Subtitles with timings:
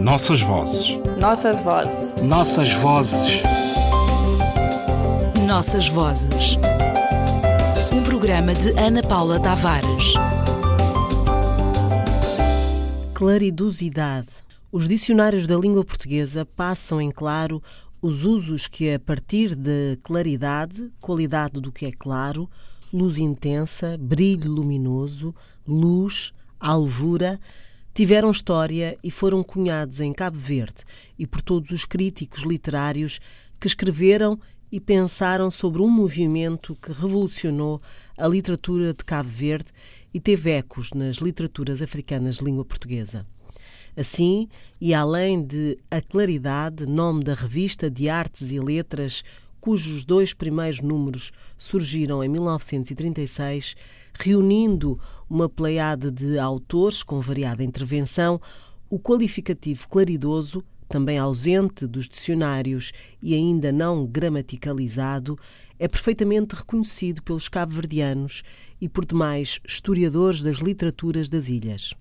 [0.00, 0.98] Nossas vozes.
[1.18, 2.22] Nossas vozes.
[2.22, 3.42] Nossas vozes.
[5.46, 6.56] Nossas vozes.
[7.92, 10.14] Um programa de Ana Paula Tavares.
[13.12, 14.28] Claridosidade.
[14.72, 17.62] Os dicionários da língua portuguesa passam em claro
[18.00, 22.48] os usos que, a partir de claridade, qualidade do que é claro,
[22.90, 25.34] luz intensa, brilho luminoso,
[25.68, 27.38] luz, alvura,
[28.00, 30.86] tiveram história e foram cunhados em Cabo Verde
[31.18, 33.20] e por todos os críticos literários
[33.60, 34.40] que escreveram
[34.72, 37.78] e pensaram sobre um movimento que revolucionou
[38.16, 39.66] a literatura de Cabo Verde
[40.14, 43.26] e teve ecos nas literaturas africanas de língua portuguesa.
[43.94, 44.48] Assim,
[44.80, 49.22] e além de A Claridade, nome da revista de artes e letras
[49.60, 53.76] cujos dois primeiros números surgiram em 1936,
[54.14, 58.40] reunindo uma pleiade de autores com variada intervenção,
[58.88, 65.38] o qualificativo claridoso, também ausente dos dicionários e ainda não gramaticalizado,
[65.78, 68.42] é perfeitamente reconhecido pelos cabo-verdianos
[68.80, 71.94] e por demais historiadores das literaturas das ilhas.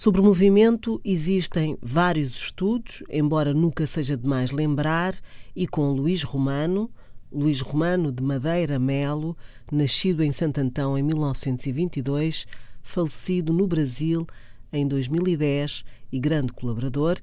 [0.00, 5.14] Sobre o movimento existem vários estudos, embora nunca seja demais lembrar,
[5.54, 6.90] e com Luís Romano,
[7.30, 9.36] Luís Romano de Madeira Melo,
[9.70, 12.46] nascido em Santo Antão em 1922,
[12.82, 14.26] falecido no Brasil
[14.72, 17.18] em 2010 e grande colaborador,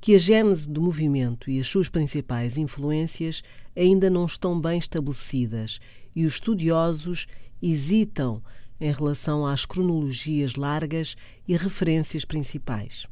[0.00, 3.44] que a gênese do movimento e as suas principais influências
[3.76, 5.78] ainda não estão bem estabelecidas
[6.16, 7.28] e os estudiosos
[7.62, 8.42] hesitam
[8.80, 13.06] em relação às cronologias largas e referências principais.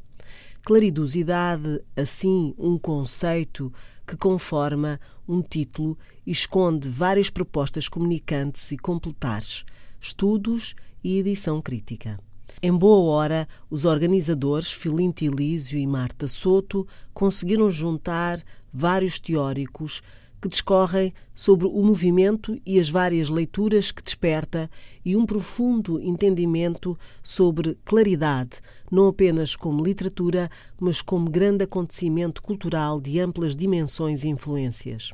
[0.65, 3.73] Claridosidade, assim, um conceito
[4.07, 9.65] que conforma um título e esconde várias propostas comunicantes e completares,
[10.01, 12.19] estudos e edição crítica.
[12.63, 20.03] Em boa hora, os organizadores Filinto Elísio e Marta Soto conseguiram juntar vários teóricos
[20.41, 24.71] que discorrem sobre o movimento e as várias leituras que desperta
[25.05, 28.61] e um profundo entendimento sobre claridade,
[28.91, 30.51] não apenas como literatura,
[30.81, 35.13] mas como grande acontecimento cultural de amplas dimensões e influências.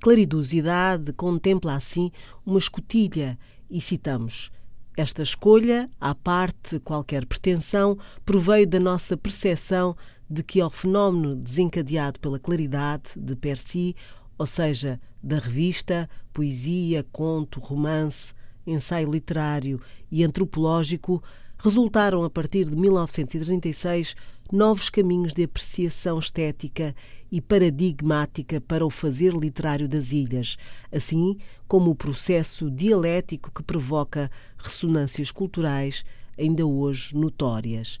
[0.00, 2.10] Claridosidade contempla assim
[2.44, 3.38] uma escotilha
[3.70, 4.50] e citamos
[4.96, 9.96] esta escolha, à parte qualquer pretensão, proveio da nossa percepção
[10.28, 13.96] de que ao fenómeno desencadeado pela claridade de per si
[14.40, 18.32] ou seja, da revista, poesia, conto, romance,
[18.66, 19.78] ensaio literário
[20.10, 21.22] e antropológico,
[21.58, 24.16] resultaram a partir de 1936
[24.50, 26.96] novos caminhos de apreciação estética
[27.30, 30.56] e paradigmática para o fazer literário das ilhas,
[30.90, 31.36] assim
[31.68, 36.02] como o processo dialético que provoca ressonâncias culturais
[36.38, 38.00] ainda hoje notórias,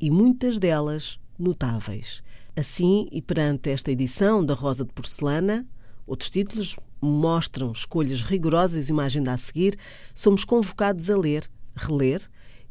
[0.00, 2.22] e muitas delas notáveis.
[2.54, 5.66] Assim, e perante esta edição da Rosa de Porcelana,
[6.10, 9.78] Outros títulos mostram escolhas rigorosas e uma agenda a seguir.
[10.12, 12.20] Somos convocados a ler, reler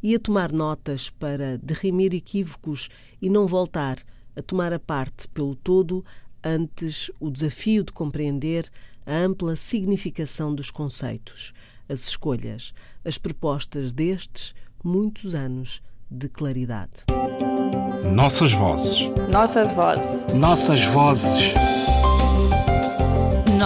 [0.04, 2.90] e a tomar notas para derrimir equívocos
[3.22, 3.96] e não voltar
[4.36, 6.04] a tomar a parte pelo todo
[6.44, 8.70] antes o desafio de compreender
[9.06, 11.54] a ampla significação dos conceitos,
[11.88, 12.74] as escolhas,
[13.06, 17.06] as propostas destes muitos anos de claridade.
[18.14, 19.08] Nossas vozes.
[19.30, 20.34] Nossas vozes.
[20.34, 21.79] Nossas vozes.